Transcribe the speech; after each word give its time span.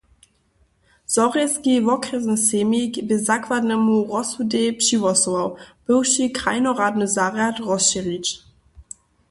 Zhorjelski 1.15 1.73
wokrjesny 1.87 2.37
sejmik 2.47 2.93
bě 3.07 3.15
zakładnemu 3.29 3.95
rozsudej 4.13 4.73
přihłosował, 4.81 5.47
bywši 5.85 6.25
krajnoradny 6.37 7.07
zarjad 7.15 7.55
rozšěrić. 7.69 8.27